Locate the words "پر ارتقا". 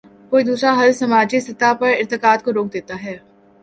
1.79-2.35